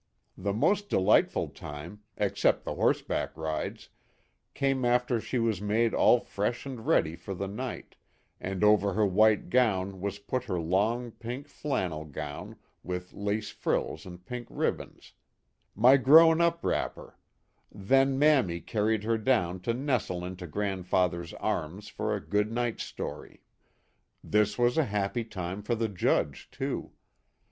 "MISSMILLY." 0.35 0.41
I0 0.41 0.41
$ 0.41 0.43
The 0.43 0.57
most 0.59 0.89
delightful 0.89 1.47
time, 1.49 2.01
except 2.17 2.63
the 2.63 2.73
horseback 2.73 3.37
rides, 3.37 3.89
came 4.55 4.83
after 4.83 5.21
she 5.21 5.37
was 5.37 5.61
made 5.61 5.93
all 5.93 6.19
fresh 6.19 6.65
and 6.65 6.87
ready 6.87 7.15
for 7.15 7.35
the 7.35 7.47
night, 7.47 7.95
and 8.39 8.63
over 8.63 8.93
her 8.93 9.05
white 9.05 9.51
gown 9.51 10.01
was 10.01 10.17
put 10.17 10.45
her 10.45 10.59
long 10.59 11.11
pink 11.11 11.47
flannel 11.47 12.05
gown 12.05 12.55
with 12.81 13.13
lace 13.13 13.51
frills 13.51 14.07
and 14.07 14.25
pink 14.25 14.47
ribbons" 14.49 15.13
my 15.75 15.97
grown 15.97 16.41
up 16.41 16.65
wrapper" 16.65 17.15
then 17.71 18.17
Mammy 18.17 18.59
carried 18.59 19.03
her 19.03 19.19
down 19.19 19.59
to 19.59 19.71
nestle 19.75 20.25
into 20.25 20.47
Grand 20.47 20.87
father's 20.87 21.35
arms 21.35 21.89
for" 21.89 22.15
a 22.15 22.19
good 22.19 22.51
night 22.51 22.79
story." 22.79 23.43
This 24.23 24.57
was 24.57 24.79
a 24.79 24.85
happy 24.85 25.23
time 25.23 25.61
for 25.61 25.75
the 25.75 25.87
Judge, 25.89 26.49
too. 26.51 26.93